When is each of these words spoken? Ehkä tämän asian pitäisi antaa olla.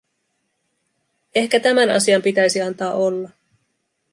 Ehkä 1.35 1.59
tämän 1.59 1.89
asian 1.89 2.21
pitäisi 2.21 2.61
antaa 2.61 2.93
olla. 2.93 3.29